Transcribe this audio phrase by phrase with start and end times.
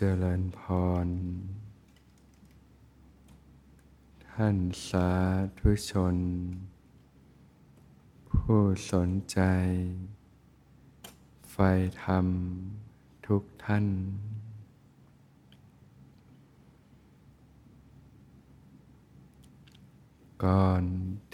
[0.00, 0.60] เจริญพ
[1.04, 1.08] ร
[4.30, 4.56] ท่าน
[4.88, 5.10] สา
[5.58, 6.16] ธุชน
[8.30, 8.60] ผู้
[8.92, 9.40] สนใจ
[11.50, 11.56] ไฟ
[12.02, 12.26] ธรรม
[13.26, 13.86] ทุกท่าน
[20.44, 20.82] ก่อน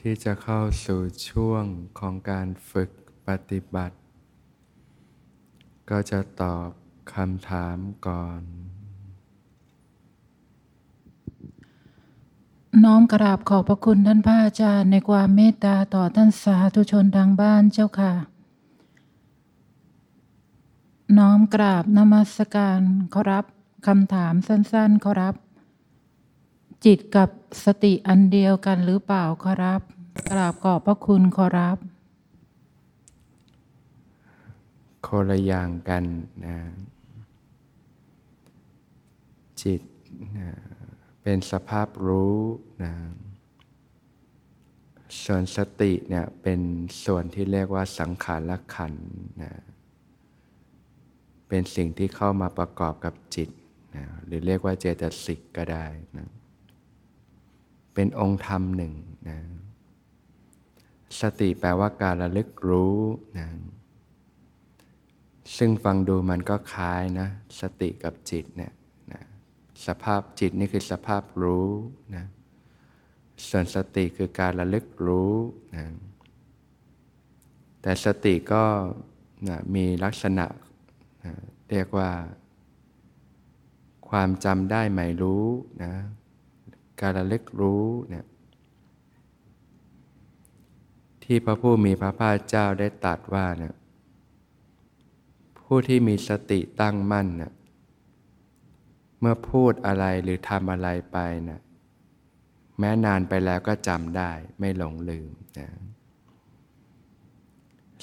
[0.00, 1.64] ที่จะเข้าสู่ช่วง
[1.98, 2.90] ของการฝึก
[3.26, 3.96] ปฏิบัติ
[5.90, 8.42] ก็จะตอบ คำถามก่อน
[12.84, 18.12] น้อมกราบขอบพระคุณท่านพระอาจารย์ในความเมตตาต่อท่านสาธุชนทางบ้านเจ้าค่ะ
[21.18, 22.80] น้อมกราบนมัสการ
[23.14, 23.44] ขอรับ
[23.86, 25.34] คำถามสั้นๆขอรับ
[26.84, 27.28] จิตกับ
[27.64, 29.80] สติอันเดียวกันหรือเปล่าขอรับ
[30.30, 31.78] กราบขอบพระคุณขอรับ
[35.06, 36.04] คนละอย่างกัน
[36.44, 36.56] นะ
[39.64, 39.82] จิต
[40.38, 40.50] นะ
[41.22, 42.38] เป็นสภาพรู้
[42.82, 42.92] นะ
[45.24, 46.60] ส่วนสติเนี่ยเป็น
[47.04, 48.94] ส่วนที่เรียกว่าสังขารขัน
[49.42, 49.52] นะ
[51.48, 53.48] เป็นสิ่งที่เข้ามาประกอบกับจิต
[53.96, 56.28] นะหรือเรียกว่าเจตสิกก็ได้นะ
[57.94, 58.92] เป็นองค์ธรรมหนึ่ง
[59.28, 59.38] นะ
[61.20, 62.98] สติแปลว่าการระลึกรู้
[63.38, 63.48] นะ
[65.56, 67.28] ซึ่งฟังดูมันก็คล้ายนะ
[67.60, 68.72] สติกับจิตเนี่ย
[69.86, 71.68] สภาพจิตนี่คือสภาพรู้
[72.16, 72.26] นะ
[73.48, 75.32] ส่วนสติคือการระลึกรู้
[75.76, 75.86] นะ
[77.82, 78.64] แต่สติก็
[79.48, 80.46] นะมีลักษณะ
[81.24, 81.32] นะ
[81.70, 82.10] เรียกว่า
[84.08, 85.44] ความจำได้หมายรู้
[85.84, 85.94] นะ
[87.00, 88.26] การระลึกรู้เนี่ย
[91.24, 93.74] ที่พระผู้มีพระภาคเจ้าได้ตรัสว่าเนี่ย
[95.60, 97.52] ผู้ที่มีสติตั้งมั่นเนี่ย
[99.22, 101.18] เมื่อพูดอะไรหรือทำอะไรไป
[101.48, 101.60] นะ
[102.78, 105.68] แม้นานไปแล้วก็จำได้ไม่หลงลืมนะ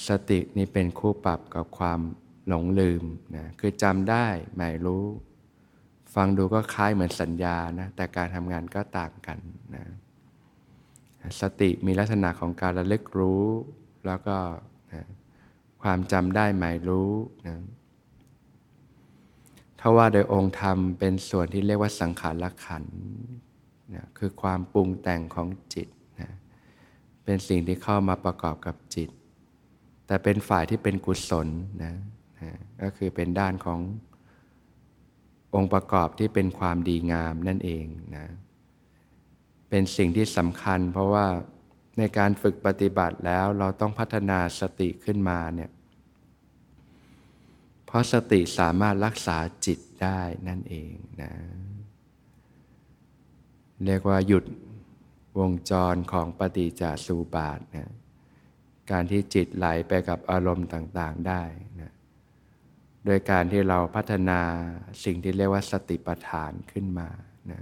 [0.08, 2.00] สตินี่เป็นคู่ปรับกับความ
[2.48, 3.04] หลงลืม
[3.36, 4.26] นะคือจำได้
[4.56, 5.04] หมายรู้
[6.14, 9.38] ฟังดูก็คล้ายเหมือนสัญญานะแต่การทำงานก็ต่างกัน
[9.74, 9.84] นะ
[11.40, 13.44] สติมีลักษณะของการระลึกรู้
[14.06, 14.36] แล้วก็
[14.92, 15.04] นะ
[15.82, 17.10] ความจำได้หมายรู้
[17.46, 17.56] นะ
[19.80, 22.84] ถ้าว่าโดยองค์ธรรมเป็นส่วนที่เรียกว่าสังขารขัน
[23.94, 25.88] นะคือความปรุงแต่งของจิต
[26.20, 26.30] นะ
[27.24, 29.10] เป็นสิ่งที่เข้ามาประกอบกับจิต
[30.06, 31.48] แต่เป็นฝ่ายที่เป็นกุศล
[31.84, 31.94] นะ
[32.40, 32.50] นะ
[32.82, 33.80] ก็คือเป็นด้านของ
[35.54, 37.86] องค์ประกอบที่เป็นความดีงามนั่นเอง
[38.16, 38.26] นะ
[39.70, 41.26] เป็นสิ่งที่สำคัญ เพราะว่า
[41.98, 45.70] ในการฝึกปฏิบัติแล้วเราต้องพัฒนาสติขึ้นมาเนี่ย
[47.90, 51.32] เพราะสติสามารถรักษาจิตได้นั่นเองนะ
[53.84, 54.44] เรียกว่าหยุด
[55.38, 57.90] วงจรของปฏิจจสุบาทนะ
[58.90, 61.42] การที่จิตไหลไปกับอารมณ์ต่างๆได้
[61.80, 61.92] นะ
[63.04, 64.40] โดยการที่เราพัฒนา
[65.04, 67.08] สิ่งที่เรียกว่าสติปัฏฐานขึ้นมา
[67.50, 67.60] นะ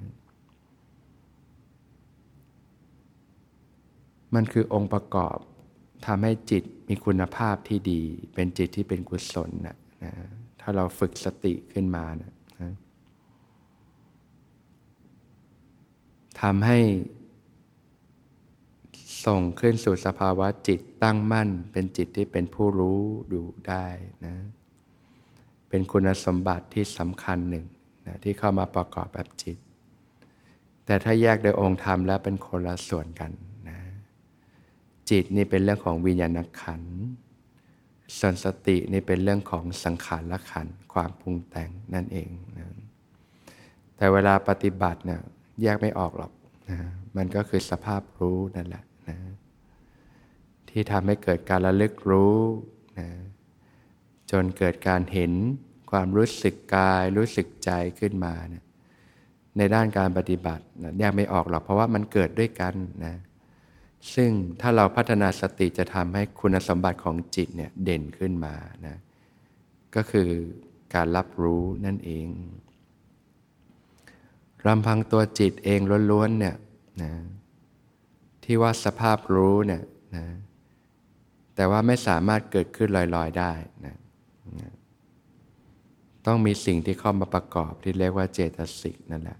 [4.34, 5.38] มันคือองค์ประกอบ
[6.06, 8.02] ทำให้จิตมีคุณภาพที่ดี
[8.34, 10.12] เป็นจิตที่เป็นกุศลนะ นะ
[10.60, 12.72] ถ้าเราฝึกสติขึ้นมานะนะ
[16.40, 16.78] ทำให้
[19.26, 23.00] ส่งขึ้นสู่สภาวะจิตตั้งมั่น เป็นจิตที่เป็นผู้รู้
[23.32, 23.86] ดูได้
[24.26, 24.36] นะ
[25.68, 27.66] เป็นคุณสมบัติที่สำคัญหนึ่ง
[28.06, 29.58] นะที่เข้ามาประกอบแบบจิต
[30.84, 33.30] แต่ถ้าแยกโดยองค์ธรรมแล้วเป็นคนละส่วนกัน
[33.68, 33.78] นะ
[35.10, 36.98] จิตนี่เป็นเรื่องของวิญญาณขันธ์
[38.18, 42.66] ส่วนสตินี่เป็นเรื่องของสังขารละขันความปรุงแต่งนั่นเองนะ
[43.96, 45.20] แต่เวลาปฏิบัติเนี่ย
[45.62, 46.32] แยกไม่ออกหรอก
[46.70, 46.78] นะ
[47.16, 49.16] มันก็คือสภาพรู้นั่นแหละนะ
[50.70, 52.38] ที่ทำให้เกิดการระลึกรู้
[52.98, 53.08] นะ
[54.30, 55.32] จนเกิดการเห็น
[55.90, 58.64] ความรู้สึกกายรู้สึกใจขึ้นมานะ
[59.58, 62.74] ในด้านการปฏิบัตินะแยกไม่ออกหรอกเพราะว่ามันเกิดด้วยกัน
[63.04, 63.14] นะ
[64.14, 64.30] ซึ่ง
[64.60, 68.54] ถ้าเราพัฒนาสติจะทำให้คุณสมบัติของจิตเนี่ยเด่นขึ้นมา
[68.86, 68.96] นะ
[69.94, 70.28] ก็คือ
[70.94, 72.26] การรับรู้นั่นเอง
[74.66, 75.80] ลำพังตัวจิตเอง
[76.10, 76.56] ล้วนๆเนี่ย
[77.02, 77.12] นะ
[78.44, 79.82] ที่ว่าสภาพรู้เนี่ย
[80.16, 80.26] นะ
[81.54, 83.52] แต่ว่าไม่สามารถเกิดขึ้นลอยๆได้
[83.86, 83.96] นะ
[84.60, 84.72] นะ
[86.26, 89.38] ต้องมีสิ่งที่เข้ามาประกอบที่เรียกว่าเจตสิกนั่นแหละ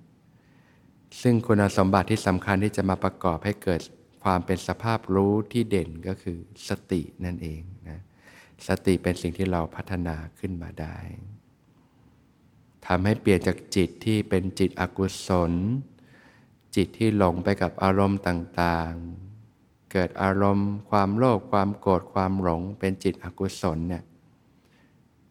[1.23, 3.81] ซึ่งคุณสมบัติที่สำคัญที่จะมาประกอบให้เกิด
[4.25, 6.39] ความเป็นสภาพรู้ที่เด่นก็คือ
[6.69, 8.01] สตินั่นเองนะ
[8.69, 10.97] สติเป็นสิ่งที่เราพัฒนาขึ้นมาได้
[12.87, 15.53] ทำให้เปลี่ยนจากจิตที่เป็นจิตอกุศล
[16.77, 24.05] จิตที่หลงไปกับอารมณ์ต่างๆ เกิดอารมณ์ ความโลภความโกรธความหลง เป็นจิตอกุศลเนี่ย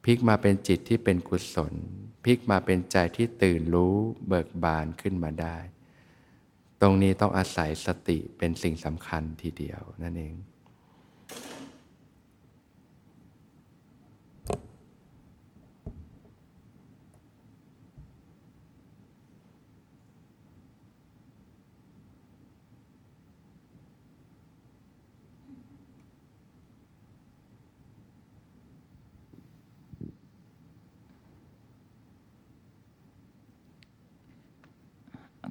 [0.04, 1.74] พลิกมาเป็นจิตที่เป็นกุศล
[2.24, 3.96] พลิกมาเป็นใจที่ตื่นรู้
[4.28, 5.58] เบิกบานขึ้นมาได้
[6.82, 10.36] ตรงนี้ต้องอาศัยสติเป็นสิ่งสำคัญทีเดียวนั่นเอง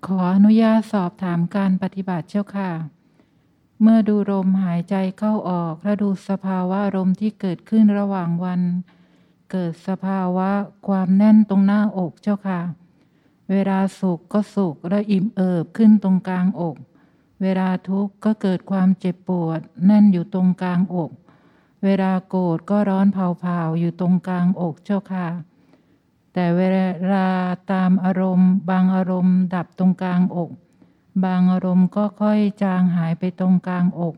[0.04, 2.70] ขออนุญาตสอบถามการปฏิบัติเจ้าค่ะ
[3.82, 8.60] เมื่อดูลมหายใจเข้าออกและดูสภาวะลมที่เกิดขึ้นระหว่างวัน
[9.50, 10.50] เกิดสภาวะ
[10.88, 12.60] ความแน่นตรงหน้าอกเจ้าค่ะ
[13.50, 16.76] เวลาสุขก็สุขและอิ่มเอิบขึ้นตรงกลางอก
[17.42, 21.10] เวลาทุกข์ก็เกิดความเจ็บปวด แน่นอยู่ตรงกลางอก
[21.84, 25.26] เวลาโกรธก็ร้อนเผาๆอยู่ตรงกลางอกเจ้าค่ะ
[26.38, 26.62] แต่เว
[27.12, 27.28] ลา
[27.72, 30.50] ตามอารมณ์ บางอารมณ์ดับตรงกลางอก
[31.24, 34.14] บางอารมณ์ก็ค่อยจางหายไปตรงกลางอก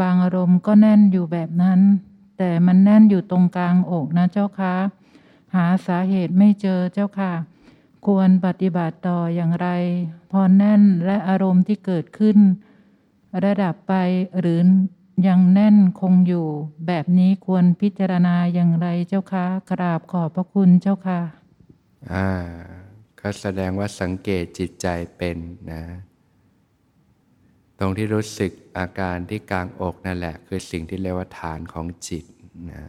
[0.00, 1.80] บางอารมณ์ก็แน่นอยู่แบบนั้น
[2.38, 4.74] แต่มันแน่นอยู่ตรงกลางอกนะเจ้าคะ
[5.54, 7.32] หาสาเหตุไม่เจอเจ้าค่ะ
[8.06, 9.68] ควรปฏิบัติต่ออย่างไร
[10.30, 12.38] พอแน่นและอารมณ์ที่เกิดขึ้น
[13.44, 13.94] ระดับไป
[14.40, 14.60] หรือ
[15.26, 16.46] ยังแน่นคงอยู่
[16.86, 21.20] แบบนี้ควรพิจารณาอย่างไรเจ้าคะกราบขอบพระคุณเจ้าค่ะ
[22.12, 22.28] อ่า
[23.20, 24.86] ก็แสดงว่าสังเกตจิตใจ
[25.16, 25.36] เป็น
[25.72, 25.82] นะ
[27.78, 32.24] ตรงที่รู้สึกอาการที่กลางอกนั่นแหละ คือสิ่งที่เรียกว่าฐานของจิต
[32.70, 32.84] นะ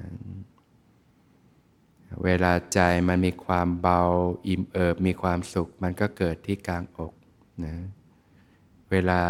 [2.23, 4.01] เวลาใจมันมีความเบา
[4.47, 7.13] อิ่มเอิบมีความสุข มันก็เกิดที่กลางอก
[7.65, 7.75] นะ
[8.91, 9.21] เวลา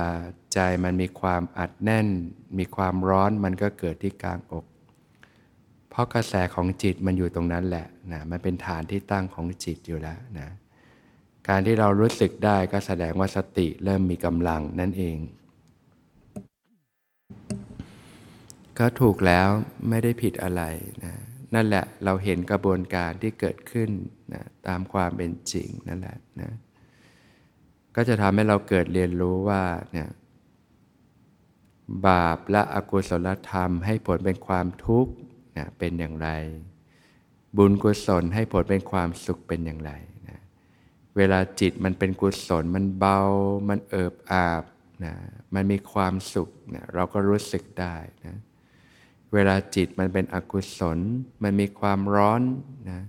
[0.53, 2.07] ใจมันมีความอัดแน่น
[2.57, 4.65] มีความร้อนมันก็เกิดที่กลางอก
[5.89, 10.49] เพราะกระแสของจิตมันอยู่ตรงนั้นแหละนะมันเป็นฐานที่ตั้งของจิตอยู่แล้วนะ
[11.47, 15.17] การที่เรารู้สึกได้ก็แสดงว่าสติเริ่มมีกำลังนั่นเอง
[18.79, 19.47] ก็ถูกแล้ว
[19.89, 20.63] ไม่ได้ผิดอะไร
[21.03, 21.13] นะ
[21.53, 23.89] นั่นแหละเราเห็นกระบวนการที่เกิดขึ้น
[24.33, 26.51] นะตามความเป็นจริงนั่นแหละนะ
[27.99, 30.09] ก็จะทำให้เราเกิดเรียนรู้ว่าเนี่ย
[32.07, 35.13] บาปและอกุศลธรรมให้ผลเป็นความทุกข์
[35.57, 36.29] นะเป็นอย่างไร
[37.57, 39.91] บุญกุศลให้ผลเป็นความสุขเป็นอย่างไร
[40.29, 40.39] นะ
[41.17, 43.19] เวลาจิตมันเป็นกุศลมันเบา
[43.69, 44.63] มันเอิบอาบ
[45.03, 45.13] นะ
[45.53, 47.95] มันมีความสุขนะเราก็รู้สึกได้
[48.25, 48.35] นะ
[49.33, 50.99] เวลาจิตมันเป็นอกุศล
[51.43, 52.41] มันมีความร้อน
[52.89, 53.01] นะ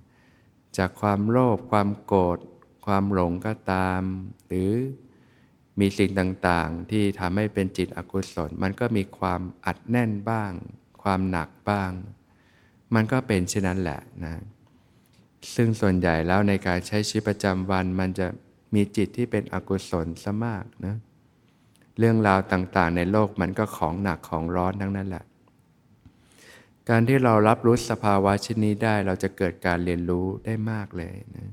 [0.77, 2.39] จากความโลภความโกรธ
[2.89, 4.01] ความหลงก็ตาม
[4.47, 4.71] หรือ
[5.81, 10.53] มีสิ่งต่างๆ ที่ทำให้เป็นจิตอกุศล มันก็มีความอัดแน่นบ้าง
[11.03, 11.91] ความหนักบ้าง
[12.95, 14.35] มันก็เป็นเช่นนั้นแหละนะ
[15.55, 18.27] ซึ่งส่วนใหญ่แล้วในการใช้ชีวิตประจำวัน มันจะ
[18.75, 20.97] มีจิตที่เป็นอกุศลซะมากนะ
[21.99, 25.25] เรื่องราวต่างๆ ในโลกมันก็ของหนักของร้อนทั้งนั้นแหละ
[26.89, 31.53] การที่เรารับรู้สภาวะชนนี้ได้เราจะเกิดการเรียนรู้ได้มากเลยนะ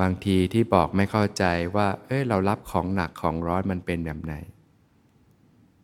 [0.00, 1.44] บางทีที่บอกไม่เข้าใจ
[1.76, 4.34] ว่า เอ้ยเรารับของหนักของร้อนมันเป็นแบบไหน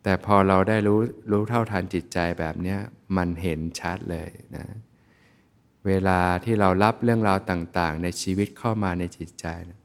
[0.03, 0.99] แต่พอเราได้รู้
[1.31, 2.75] รู้เท่าทันจิตใจแบบนี้
[3.17, 4.65] มันเห็นชัดเลยนะ
[5.87, 9.79] เวลาที่เรารับเรื่องราวต่าง ๆ ในชีวิตเข้ามาในจิตใจนะ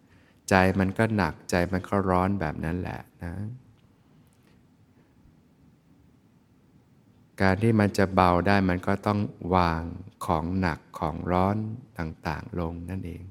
[0.50, 3.32] ใจมันก็หนักใจมันก็ร้อนแบบนั้นแหละนะ
[7.40, 9.20] การที่มันจะเบาได้มันก็ต้อง
[9.54, 9.82] วาง
[10.26, 11.56] ของหนักของร้อน
[11.98, 13.22] ต่าง ๆ ลงนั่นเอง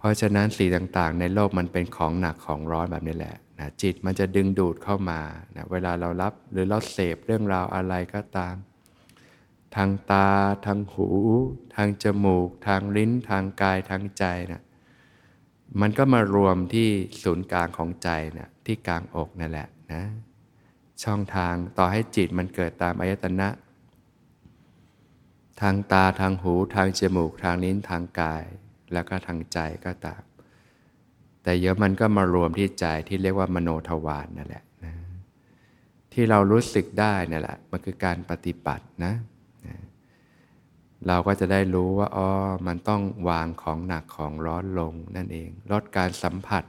[0.00, 5.20] เพราะฉะนั้นสิ่งต่างๆ ในโลกมันเป็นของหนักของร้อนแบบนี้แหละนะจิตมันจะดึงดูดเข้ามา
[5.56, 8.54] นะเวลาเรารับหรือเราเสพเรื่องราวอะไรก็ตาม
[9.76, 10.28] ทางตา
[10.66, 11.08] ทางหู
[11.74, 14.62] ทางจมูก ทางลิ้น ทางกายทางใจนะ
[15.80, 16.88] มันก็มารวมที่
[17.22, 20.02] ศูนย์กลางของใจนะที่กลางอกนั่นแหละนะ
[21.02, 23.48] ช่องทางต่อให้จิตมันเกิดตามอายตนะ
[25.60, 28.44] ทางตาทางหู ทางจมูก ทางลิ้นทางกาย
[28.92, 30.22] แล้วก็ทางใจก็ตาม
[31.42, 34.94] แต่เยอะมันก็มารวมที่ใจที่เรียกว่ามโนทวารนนั่นแหละนะ
[36.12, 39.12] ที่เรารู้สึกได้นั่นแหละมันคือการปฏิบัตินะ
[39.66, 39.76] นะ
[41.06, 42.28] เราก็จะได้รู้ว่าอ๋อ
[42.66, 46.64] มันต้องวางของหนักของร้อนลงนั่นเอง ลดการสัมผัส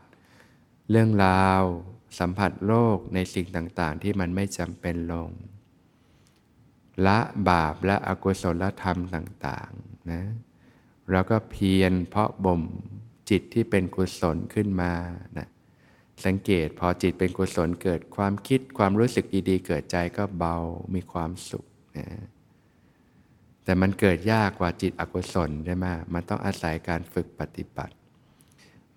[0.90, 1.64] เรื่องราว
[2.20, 5.30] สัมผัสโลกในสิ่งต่างๆ ที่มันไม่จำเป็นลง
[7.06, 10.22] ละบาปและอกุศลธรรมต่าง ๆ นะ
[11.12, 12.62] แล้วก็เพียรเพาะบ่ม
[13.30, 14.94] จิตที่เป็นกุศลขึ้นมา
[15.38, 15.48] นะ
[16.26, 20.56] สังเกตพอจิตเป็นกุศลเกิดความคิดความรู้สึกดีๆ เกิดใจก็เบา
[20.96, 21.66] มีความสุข
[21.98, 22.08] นะ
[23.64, 27.94] แต่มันเกิดยากกว่าจิตอกุศลใช่ไหมมันต้องอาศัยการฝึกปฏิบัติ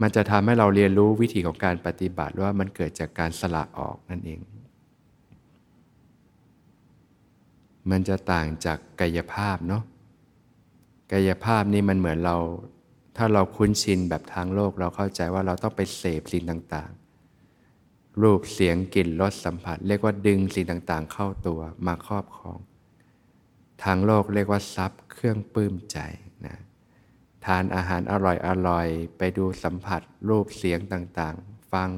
[0.01, 4.41] มันจะทำให้เราเรียนรู้วิธีของการปฏิบัติว่ามันเกิดจากการสละออกนั่นเอง
[7.91, 9.83] มันจะต่างจากกายภาพเนาะ
[11.15, 12.37] กายภาพนี่มันเหมือนเรา
[13.17, 22.59] ถ้าเราคุ้นชินแบบทางโลก เราเข้าใจว่าเราต้องไปเสพสิ่งต่างๆ รูปเสียงกลิ่นรสสัมผัส เรียกว่าดึงสิ่งต่างๆ เข้าตัวมาครอบครอง
[23.85, 25.99] ทางโลกเรียกว่าทรัพย์เครื่องปลื้มใจ
[26.47, 26.57] นะ
[27.45, 28.87] ทานอาหารอร่อยอร่อย
[29.19, 31.91] ไปดูสัมผัส รูปเสียงต่างๆ ฟัง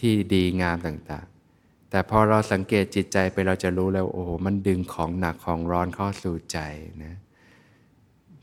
[0.00, 6.58] ที่ดีงามต่างๆ แต่พอเราสังเกตจิตใจไปเราจะรู้แล้วโอ้โหมันดึงของหนักของร้อนเข้าสู่ใจ
[7.04, 7.16] นะ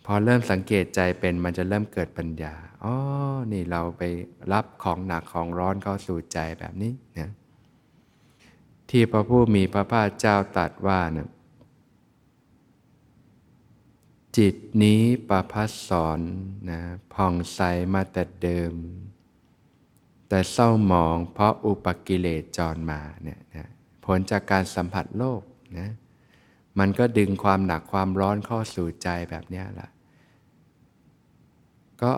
[0.06, 2.96] พอเริ่มสังเกตใจเป็นมันจะเริ่มเกิดปัญญาอ๋อ
[3.52, 4.04] นี่เราไป
[4.54, 7.30] รับของหนักของร้อนเข้าสู่ใจแบบนี้นะ
[8.90, 11.30] ที่พระผู้มีพระภาคเจ้าตรัสว่านะ
[14.38, 16.20] จิตนี้ประพัสสอน
[16.70, 16.80] นะ
[17.14, 17.60] ผ่องใส
[17.94, 18.74] มาแต่เดิม
[20.30, 23.68] แต่เศร้าหมองเพราะอุปกิเลสจรมาเนี่ยนะ
[24.06, 25.42] ผลจากการสัมผัสโลก
[25.80, 25.90] นะ
[26.80, 29.90] มันก็ดึงความหนักความร้อนเข้าสู่ใจแบบนี้แหละ
[32.04, 32.12] ก็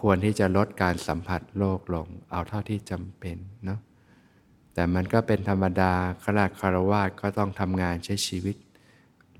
[0.00, 3.80] ควรที่จะลดการสัมผัสโลกลง เอาเท่าที่จำเป็นเนาะ
[4.74, 5.92] แต่มันก็เป็นธรรมดา
[6.24, 8.56] ขนาดคารวาก็ต้องทำงานใช้ชีวิต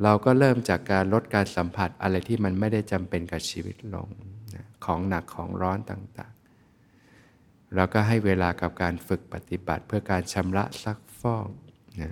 [0.02, 4.08] เราก็เริ่มจากการลดการสัมผัสอะไรที่มันไม่ได้จำเป็นกับชีวิตลง
[4.54, 11.48] นะของหนักของร้อนต่างๆแล้วก็ให้เวลากับการฝึกปฏิบัติ เพื่อการชำระซักฟอก
[12.00, 12.10] นะ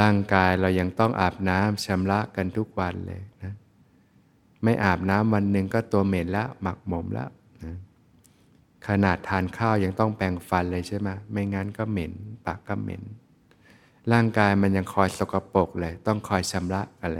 [0.00, 3.54] ร่างกายเรายังต้องอาบน้ำชำระกันทุกวันเลยนะ
[4.64, 7.30] ไม่อาบน้ำวันหนึ่งก็ตัวเหม็นแล้วหมักหมมแล้ว
[7.64, 7.76] นะ
[8.86, 12.12] ขนาดทานข้าวยังต้องแปรงฟันเลยใช่ไหมไม่งั้นก็เหม็น
[12.46, 13.02] ปากก็เหม็น
[14.12, 17.18] ร่างกายมันยังคอยสกปรกเลย ต้องคอยชำระอะไร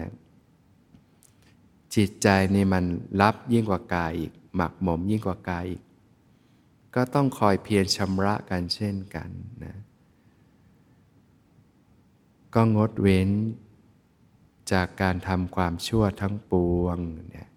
[1.94, 2.84] จิตใจนี่มัน
[3.20, 5.82] รับยิ่งกว่ากายอีก หมักหมมยิ่งกว่ากายอีก
[6.94, 9.28] ก็ต้องคอยเพียรชำระกันเช่นกัน
[9.64, 9.76] นะ
[12.54, 13.28] ก็งดเว้น
[14.72, 16.98] จากการทำความชั่วทั้งปวง
[17.30, 17.48] เนี่ย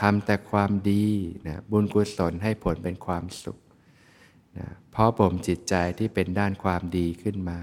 [0.00, 1.06] ทำแต่ความดี
[1.46, 3.58] นะบุญกุศลให้ผลเป็นความสุข
[4.58, 7.58] นะเพราะผมจิตใจที่เป็นด้านความดีขึ้นมา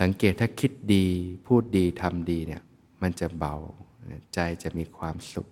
[0.00, 1.06] สังเกตถ้าคิดดี
[1.46, 2.62] พูดดีทำดีเนี่ย
[3.02, 3.54] มันจะเบา
[4.34, 5.48] ใจจะมีความสุข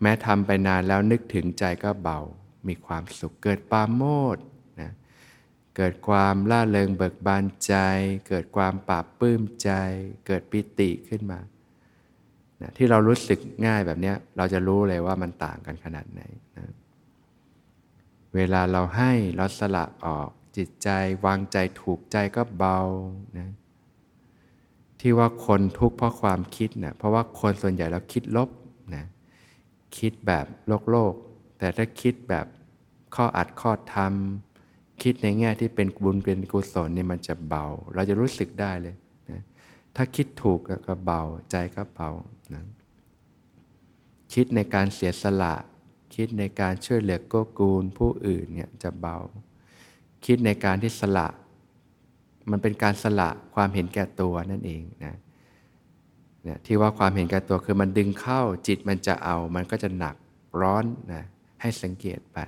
[0.00, 2.20] แม้ทำไปนานแล้วนึกถึงใจก็เบา
[2.68, 4.02] มีความสุขเกิดปาโม
[4.34, 4.38] ด
[5.76, 7.74] เกิดความล่าเริงเบิกบานใจ
[8.28, 9.70] เกิดความปราบปลื้มใจ
[10.26, 11.40] เกิดปิติขึ้นมา
[12.60, 16.22] นะที่เรารู้สึกง่ายแบบนี้เราจะรู้เลยว่ามันต่างกันขนาดไหน
[16.58, 16.72] นะ
[18.34, 20.88] เวลาเราให้เราสละออกจิตใจ
[21.26, 22.78] วางใจถูกใจก็เบา
[23.38, 23.50] นะ
[25.00, 28.48] ที่ว่าคนทุกข์เพราะความคิดเนะ่ยเพราะว่าคนส่วนใหญ่เราคิดลบ
[28.94, 29.04] นะ
[29.98, 31.14] คิดแบบโลกโลก
[31.58, 32.46] แต่ถ้าคิดแบบ
[33.14, 34.53] ข้ออัดข้อทำ
[35.02, 38.94] คิดในแง่ที่เป็นบุญเป็นกุศลเนี่ยมันจะเบา เราจะรู้สึกได้เลย
[39.30, 39.42] นะ
[39.96, 42.10] ถ้าคิดถูกก็เบาใจก็เบา
[42.54, 42.64] นะ
[44.34, 45.54] คิดในการเสียสละ
[46.14, 49.16] คิดในการช่วยเหลือโกกูลผู้อื่นเนี่ยจะเบา
[50.24, 51.28] คิดในการที่สละ
[52.50, 55.14] มันเป็นการสละความเห็นแก่ตัวนั่นเองนะ
[56.42, 60.16] เนี่ยที่ว่าความเห็นแก่ตัวคือมันดึงเข้าจิตมันจะเอา มันก็จะหนัก
[60.60, 61.24] ร้อนนะ
[61.60, 62.38] ให้สังเกตไป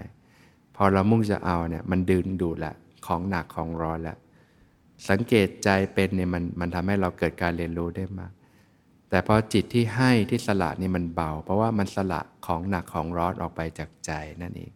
[0.77, 2.75] พอเรามุ่งจะเอาเนี่ยมันดึงดูดละ
[3.07, 4.17] ของหนักของร้อนละ
[5.09, 8.33] สังเกตใจเป็นเนี่ยมันมันทำให้เราเกิดการเรียนรู้ได้มาก
[9.11, 14.73] แต่พอจิตที่ให้ที่สละนี่มันเบา เพราะว่ามันสละของหนักของร้อนออกไปจากใจนั่นเอง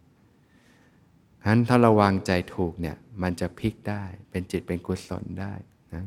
[1.41, 5.53] ฉะนั้นถ้าเราวางใจถูกเนี่ยมันจะพลิกได้เป็นจิตเป็นกุศลได้
[5.95, 6.05] นะ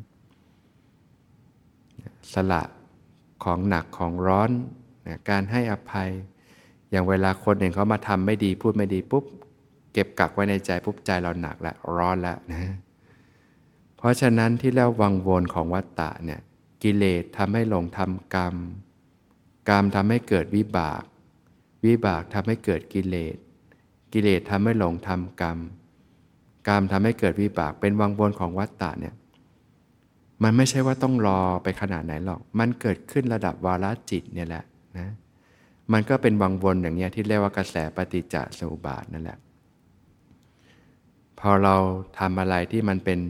[2.32, 2.62] สละ
[3.44, 4.50] ของหนักของร้อน
[5.06, 6.10] นะการให้อภัย
[6.90, 9.24] อย่างเวลาคนหนึ่งเขามาทำไม่ดีพูดไม่ดีปุ๊บ
[9.94, 12.74] เก็บกักไว้ในใจปุ๊บใจเราหนักแล้วร้อนแล้วนะ
[13.96, 16.40] เพราะฉะนั้นที่แล้ววังวนของวัตตะเนี่ย
[16.82, 18.56] กิเลสทำให้หลงทำกรรม
[19.68, 21.02] กรรมทำให้เกิดวิบาก
[21.86, 23.36] วิบากทำให้เกิดกิเลส
[24.12, 25.58] กิเลสทำให้หลงทำกรรม
[26.68, 29.14] กรรมทำให้เกิดวิบากเป็นวังวนของวัตตะเนี่ย
[30.42, 34.64] มันไม่ใช่ว่าต้องรอไปขนาดไหนหรอก มันเกิดขึ้นระดับวาลจิตเนี่ยแหละ
[34.98, 35.08] นะ
[35.92, 39.38] มันก็เป็นวังวนอย่างเงี้ยที่เรียกว่ากระแสปฏิจจสมุปบาทนั่นแหละ
[41.48, 41.76] อเรา
[42.18, 43.20] ทำอะไรที่มันเป็น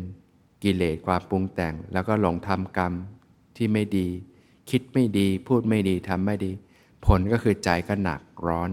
[0.63, 2.93] กิเลสความปรุงแต่ง แล้วก็หลงทำกรรม
[3.57, 4.09] ที่ไม่ดี
[4.71, 6.53] คิดไม่ดี พูดไม่ดีทำไม่ดี
[7.07, 8.71] ผลก็คือใจก็หนักร้อน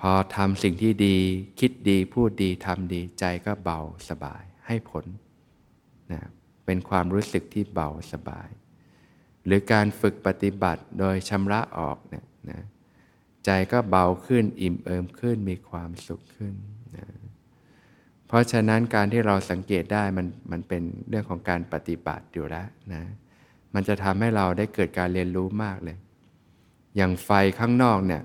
[0.00, 1.16] พอทำสิ่งที่ดี
[1.60, 5.04] คิดดีพูดดีทำดี ใจก็เบาสบายให้ผล
[6.12, 6.20] นะ
[6.64, 8.48] เป็นความรู้สึกที่เบาสบาย
[9.44, 12.62] หรือการฝึกปฏิบัติโดยชำระออกเนี่ยนะ
[13.44, 16.54] ใจก็เบาขึ้นอิ่มเอิมขึ้นมีความสุขขึ้น
[18.28, 23.02] เพราะฉะนั้นการที่เราสังเกตได้มันมันเป็นเรื่องของการปฏิบัติอยู่แล้วนะ
[23.74, 25.96] มันจะทำให้เราได้เกิดการเรียนรู้มากเลย
[26.96, 28.22] อย่างไฟข้างนอกเนี่ย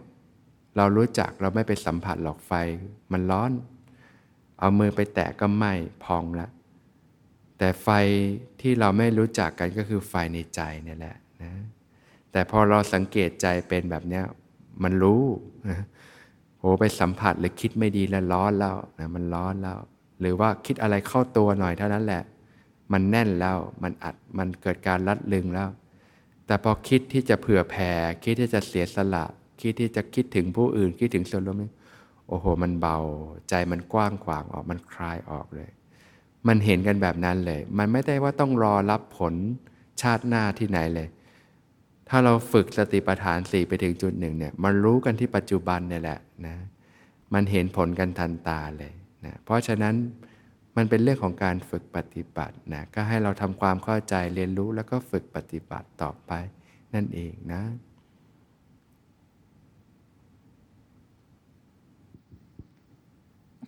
[0.78, 2.54] เรารู้จักเราไม่ไปสัมผัสหรอกไฟ
[3.12, 3.52] มันร้อน
[4.60, 6.52] เอามือไปแตะก็ไหม้พองแล้ว
[7.58, 7.90] แต่ไฟ
[8.62, 11.52] ที่เราไม่รู้จักกันก็คือไฟในใจเนี่ยแหละนะ
[12.32, 14.24] แต่พอเราสังเกตใจเป็นแบบเนี้ย
[14.84, 15.24] มันรู้
[15.70, 15.80] นะ
[16.60, 19.80] โหไปสัมผัสหรือคิดไม่ดีแล้วร้อนแล้วนะมันร้อนแล้ว
[20.20, 22.24] หรือว่าคิดอะไรเข้าตัวหน่อยเท่านั้นแหละ
[22.92, 25.70] มันแน่นแล้วมันอัดมันเกิดการรัดลึงแล้ว
[26.46, 27.92] แต่พอคิดที่จะเผื่อแผ่
[28.24, 29.26] คิดที่จะเสียสละ
[29.62, 31.72] คิดที่จะคิดถึงผู้อื่น คิดถึงส่วนรวมนี่
[32.28, 32.98] โอ้โห มันเบา
[33.50, 35.70] ใจมันกว้างขวางออกมันคลายออกเลย
[36.48, 39.34] มันเห็นกันแบบนั้นเลย มันไม่ได้ว่าต้องรอรับผล
[40.02, 41.08] ชาติหน้าที่ไหนเลย
[42.10, 46.56] ถ้าเราฝึกสติปัฏฐานสี่ไปถึงจุดหนึ่งเนี่ยมันรู้กันที่ปัจจุบันเนี่ยแหละนะ
[47.34, 48.94] มันเห็นผลกันทันตาเลย
[49.26, 49.96] นะเพราะฉะนั้น
[50.76, 56.32] มันเป็นเรื่องของการฝึกปฏิบัตินะก็ให้เราทำความเข้าใจเรียนรู้แล้วก็ฝึกปฏิบัติต่อไป
[56.94, 57.64] นั่นเองนะ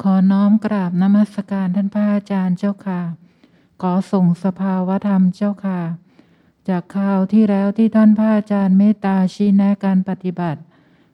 [0.04, 3.02] ขอน้อมกราบนมัสการท่านพระอาจารย์เจ้าค่ะ
[3.82, 5.80] ขอส่งสภาวธรรมเจ้าค่ะ
[6.70, 10.62] จากข่าวที่แล้วที่ท่านพระอาจารย์เมตตาชี้แนะการปฏิบัติ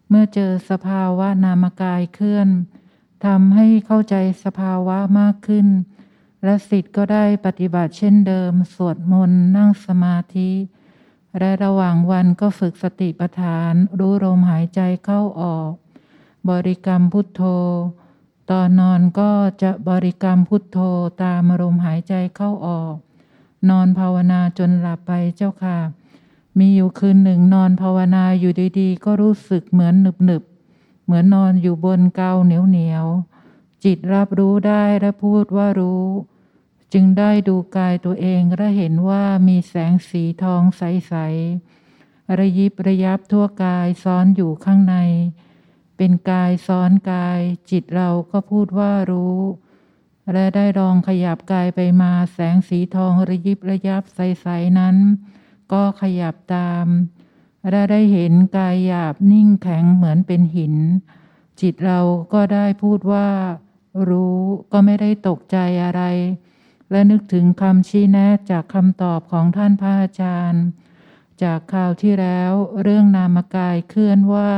[0.10, 2.50] เมื่อเจอสภาวะนามกายเคลื่อน
[3.26, 5.68] ทำให้เข้าใจสภาวะมากขึ้น
[6.44, 10.52] และสิทธิ์ก็ได้ปฏิบัติเช่นเดิม สวดมนต์นั่งสมาธิ
[11.40, 15.72] และระหว่างวันก็ฝึกสติปัฏฐาน รู้ลมหายใจเข้าออก
[16.50, 17.42] บริกรรมพุทโธ
[18.52, 19.32] ตอนนอนก็
[19.62, 20.80] จะบริกรรมพุทโธ
[21.24, 22.96] ตามลมหายใจเข้าออก
[23.72, 25.78] นอนภาวนาจนหลับไปเจ้าค่ะ
[26.58, 36.06] มีอยู่คืนหนึ่งนอนภาวนาอยู่ดีๆ ก็รู้สึกเหมือนหนึบๆเหมือนนอนอยู่บนเกาเหนียวๆจิตรับรู้ได้และพูดว่ารู้
[36.94, 44.96] จึงได้ดูกายตัวเองและเห็นว่ามีแสงสีทองใสๆระยิบระยับทั่วกายซ้อนอยู่ข้างใน
[45.98, 49.38] เป็นกายซ้อนกาย จิตเราก็พูดว่ารู้
[50.34, 54.98] และได้ลองขยับกายไปมาแสงสีทองระยิบระยับใสๆนั้น
[55.72, 56.88] ก็ขยับตาม
[57.70, 60.76] และได้เห็นกายหยาบนิ่งแข็งเหมือนเป็นหิน
[61.60, 62.00] จิตเรา
[62.34, 63.30] ก็ได้พูดว่า
[64.10, 64.40] รู้
[64.72, 66.02] ก็ไม่ได้ตกใจอะไร
[66.92, 70.64] และนึกถึงคำชี้แนะจากคำตอบของท่านพระอาจารย์
[71.44, 74.52] จากข่าวที่แล้วเรื่องนามกายเคลื่อนว่า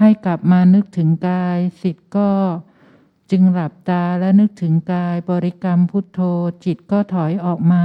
[0.00, 2.30] ให้กลับมานึกถึงกายสิทธ์ก็
[3.30, 6.20] จึงหลับตาและนึกถึงกายบริกรรมพุทโธ
[6.64, 7.84] จิตก็ถอยออกมา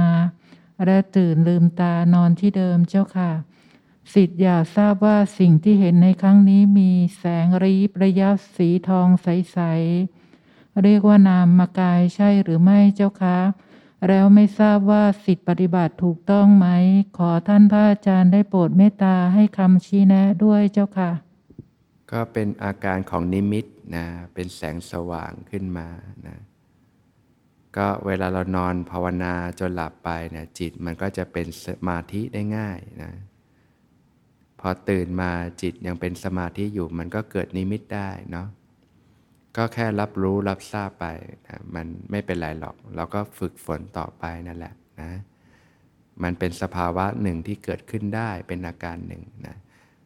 [0.84, 3.32] และตื่นลืมตานอนที่เดิมเจ้าค่ะ
[4.14, 9.58] สิทธิ์อยากทราบว่าสิ่งที่เห็นในครั้งนี้มีแสงระยิบระยับสีทองใส
[10.20, 13.38] ๆ เรียกว่านามกายใช่หรือไม่เจ้าคะ
[14.08, 16.66] แล้วไม่ทราบว่าสิทธิปฏิบัติถูกต้องไหม
[17.16, 21.25] ขอท่านพระอาจารย์ได้โปรดเมตตาให้คำชี้แนะด้วยเจ้าค่ะ
[22.12, 23.66] ก็เป็นอาการของนิมิต
[23.96, 25.88] นะเป็นแสงสว่างขึ้นมา
[26.26, 26.38] นะ
[27.76, 33.12] ก็เวลาเรานอนภาวนาจนหลับไปเนี่ยจิตมันก็จะเป็นสมาธิได้ง่ายนะ
[34.60, 35.30] พอตื่นมา
[35.62, 38.48] จิตยังเป็นสมาธิอยู่มันก็เกิดนิมิตได้เนาะ
[39.56, 41.06] ก็แค่รับรู้รับทราบไป
[41.46, 45.10] นะมันไม่เป็นไรหรอก เราก็ฝึกฝนต่อไปนั่นแหละนะ
[46.22, 49.56] มันเป็นสภาวะหนึ่งที่เกิดขึ้นได้เป็นอาการหนึ่งนะ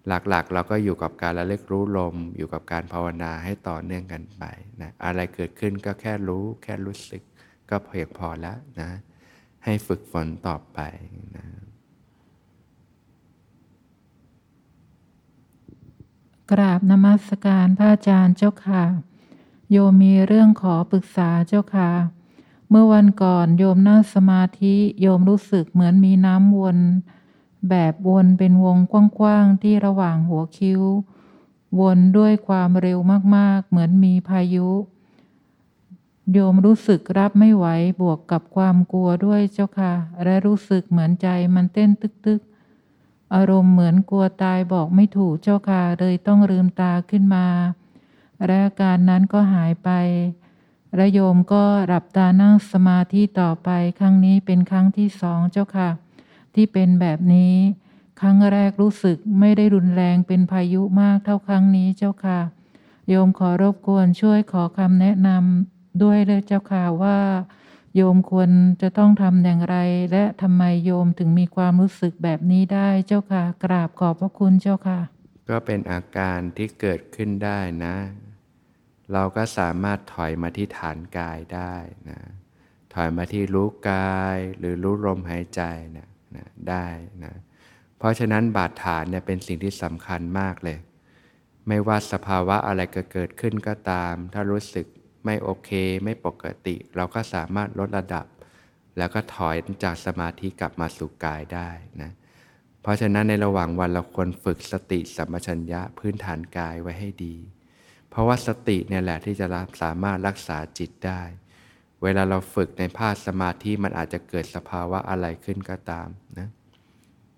[0.06, 4.42] หลักๆ เราก็อยู่กับการระลึกรู้ลม อยู่กับการภาวนาให้ต่อเนื่องกันไป
[4.80, 7.22] นะอะไรเกิดขึ้นก็แค่รู้ แค่รู้สึก
[7.70, 8.90] ก็เพียงพอแล้วนะ
[9.64, 10.78] ให้ฝึกฝนต่อไป
[11.36, 11.46] นะ
[16.50, 18.84] กราบนมัสการพระอาจารย์เจ้าค่ะ
[19.70, 21.90] โยมมีเรื่องขอปรึกษาเจ้าค่ะ
[22.70, 26.78] เมื่อวันก่อนโยมนั่งสมาธิ โยมรู้สึกเหมือนมีน้ำวน
[27.68, 28.94] แบบวนเป็นวงก
[29.24, 30.82] ว้างๆที่ระหว่างหัวคิ้ว
[31.80, 32.98] วนด้วยความเร็ว
[33.36, 34.68] มากๆ เหมือนมีพายุ
[36.32, 37.66] โยมรู้สึกรับไม่ไหว
[38.00, 47.46] บวกกับความกลัวด้วยเจ้าค่ะ และรู้สึกเหมือนใจมันเต้นตึกๆ อารมณ์เหมือนกลัวตายบอกไม่ถูกเจ้าค่ะเลยต้องลืมตาขึ้นมา
[48.46, 49.90] และอาการนั้นก็หายไป
[50.96, 53.68] และโยมก็หลับตานั่งสมาธิต่อไป
[53.98, 55.90] ครั้งนี้เป็นครั้งที่สองเจ้าค่ะ
[56.54, 57.54] ที่เป็นแบบนี้
[58.20, 62.40] ครั้งแรกรู้สึกไม่ได้รุนแรงเป็นพายุมากเท่าครั้งนี้เจ้าค่ะ
[63.08, 67.18] โยมขอรบกวนช่วยขอคำแนะนำด้วยเลยเจ้าค่ะว่า
[67.96, 68.50] โยมควร
[68.82, 69.76] จะต้องทำอย่างไร
[70.12, 75.00] และทำไมโยมถึงมีความรู้สึกแบบนี้ได้เจ้าค่ะ กราบขอบพระคุณเจ้าค่ะ
[75.48, 77.96] ก็เป็นอาการที่เกิดขึ้นได้นะ
[79.12, 81.74] เราก็สามารถถอยมาที่ฐานกายได้
[82.10, 82.20] นะ
[82.94, 85.62] ถอยมาที่รู้กายหรือรู้ลมหายใจ
[85.96, 86.86] นะ นะได้
[87.24, 87.34] นะ
[87.98, 90.78] เพราะฉะนั้นบาดฐานเนี่ยเป็นสิ่งที่สำคัญมากเลย
[91.68, 94.86] ไม่ว่าสภาวะอะไรกเกิดขึ้นก็ตาม ถ้ารู้สึก
[95.24, 95.70] ไม่โอเค
[96.04, 98.26] ไม่ปกติ เราก็สามารถลดระดับ
[98.98, 101.70] แล้วก็ถอยจากสมาธิกลับมาสู่กายได้
[102.02, 102.10] นะ
[102.82, 107.36] เพราะฉะนั้นในระหว่างวันเราควรฝึกสติสัมปชัญญะพื้นฐานกายไว้ให้ดี
[108.10, 109.46] เพราะว่าสติเนี่ยแหละที่จะ
[109.82, 111.22] สามารถรักษาจิตได้
[112.02, 116.08] เวลาเราฝึกในภาคสมาธิมันอาจจะเกิดสภาวะอะไรขึ้นก็ตาม
[116.38, 116.48] นะ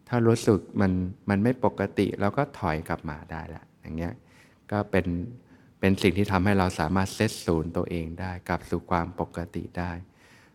[0.09, 0.93] ถ้ารู้สึกมัน
[1.31, 4.13] มันไม่ปกติเราก็ถอยกลับมาได้ละอย่างเงี้ย
[4.73, 5.07] ก็เป็น
[5.81, 9.93] เป็นสิ่งที่ทำให้เราสามารถเซตศูนย์ตัวเองได้กลับสู่ความปกติได้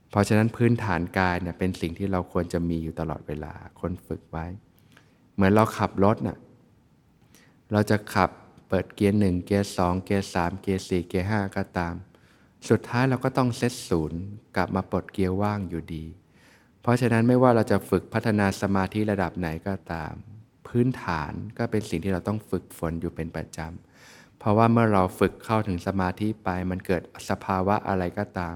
[0.09, 4.45] เพราะฉะนั้นพื้นฐานกายเนี่ยเป็นสิ่งที่เราควรจะมีอยู่ตลอดเวลาคนฝึกไว้
[5.35, 6.37] เหมือนเราขับรถน่ะ
[7.71, 8.29] เราจะขับ
[8.69, 11.93] เปิดเกียร์หนึ่งเกียร์สองเกียร์สามเกียร์สี่เกียร์ห้าก็ตาม
[12.69, 14.21] สุดท้ายเราก็ต้องเซตศูนย์
[14.55, 16.05] กลับมาปลดเกียร์ว่างอยู่ดี
[16.81, 20.13] เพราะฉะนั้นไม่ว่าเราจะฝึกพัฒนาสมาธิระดับไหนก็ตาม
[20.67, 28.55] พื้นฐานก็เป็นสิ่งที่เราต้องฝึกฝนอยู่เป็นประจำเพราะว่าเมื่อเราฝึกเข้าถึงสมาธิไปมันเกิดสภาวะอะไรก็ตาม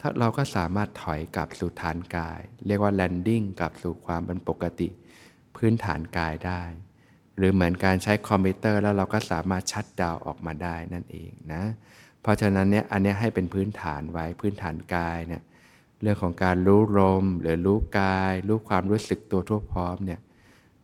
[0.00, 4.88] ถ้าเราก็สามารถถอยกลับสู่ฐานกาย เรียกว่า landing กลับสู่ความเป็นปกติ
[5.56, 6.62] พื้นฐานกายได้
[7.36, 11.62] หรือเหมือนการใช้คอมพิวเตอร์แล้วเราก็สามารถ shut down ออกมาได้นั่นเองนะ
[12.22, 15.42] เพราะฉะนั้นเนี่ยอันนี้ให้เป็นพื้นฐานไว้พื้นฐานกายเนี่ย
[16.02, 20.20] เรื่องของการรู้ลมหรือรู้กาย รู้ความรู้สึกตัวทั่วพร้อมเนี่ย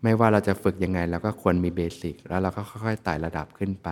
[0.03, 3.89] ไม่ว่าเราจะฝึกยังไงเราก็ควรมี basic แล้วเราก็ค่อยๆไต่ระดับขึ้นไป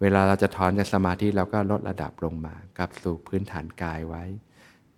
[0.00, 4.24] เวลาเราจะถอนจากสมาธิเราก็ลดระดับลงมากลับสู่พื้นฐานกายไว้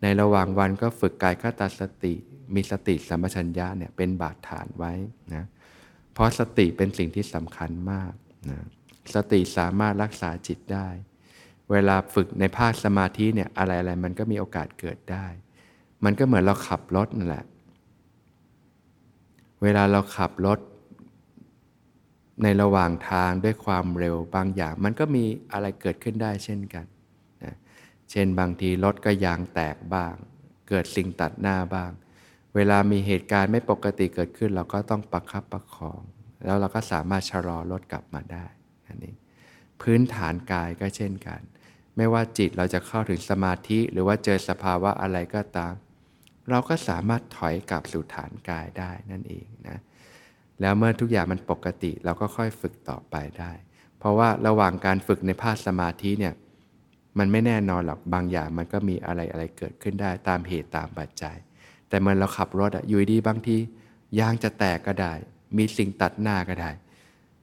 [0.03, 2.15] ในระหว่างวันก็ฝึกกายคตาสติ
[2.55, 4.93] มีสติสัมปชัญญะเนี่ยเป็นบาดฐานไว้
[5.35, 8.13] นะเเพราะสติเป็นสิ่งที่สำคัญมาก
[8.51, 8.59] นะ
[9.15, 10.89] สติสามารถรักษาจิตได้
[11.71, 15.27] เวลาฝึกในภาคสมาธิเนี่ยอะไรๆมันก็มีโอกาสเกิดได้
[16.05, 17.45] มันก็เหมือนเราขับรถนั่นแหละ
[19.63, 20.59] เวลาเราขับรถ
[22.43, 26.87] ในระหว่างทางด้วยความเร็วบางอย่าง มันก็มีอะไรเกิดขึ้นได้เช่นกัน
[27.45, 27.55] นะ
[28.11, 30.15] เช่นบางทีรถก็ยางแตกบ้าง
[30.69, 31.91] เกิดสิ่งตัดหน้าบ้าง
[32.57, 36.01] เวลามีเหตุการณ์ไม่ปกติเกิดขึ้น เราก็ต้องประคับประคอง
[36.45, 38.47] แล้วเราก็สามารถชะลอรถกลับมาได้
[38.87, 39.17] นั่นเอง
[39.83, 41.41] พื้นฐานกายก็เช่นกัน
[41.97, 45.75] ไม่ว่าจิตเราจะเข้าถึงสมาธิหรือว่าเจอสภาวะอะไรก็ตาม
[46.51, 49.79] เราก็สามารถถอยกลับสู่ฐานกายได้นั่นเองนะ
[50.61, 53.53] แล้วเมื่อทุกอย่างมันปกติเราก็ค่อยฝึกต่อไปได้
[53.99, 56.35] เพราะว่าระหว่างการฝึกในภาคสมาธิเนี่ย
[57.19, 61.37] มันไม่แน่นอนหรอกบางอย่างมันก็มีอะไรอะไรเกิดขึ้นได้ตามเหตุตามปัจจัย
[61.93, 63.57] แต่เมื่อเราขับรถอะอยู่ดีบางที
[64.19, 65.13] ยางจะแตกก็ได้
[65.59, 66.71] มีสิ่งตัดหน้าก็ได้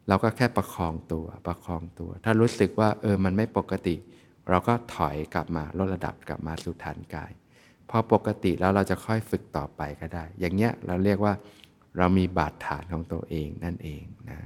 [0.07, 3.95] เราก็แค่ประคองตัวประคองตัว ถ้ารู้สึกว่าเออมันไม่ปกติ
[4.49, 7.31] เราก็ถอยกลับมาลดระดับกลับมาสู่ฐานกาย
[7.89, 11.33] พอปกติแล้วเราจะค่อยฝึกต่อไปก็ได้ อย่างเงี้ยเราเรียกว่า
[11.97, 14.39] เรามีบาดฐานของตัวเองนั่นเองนะ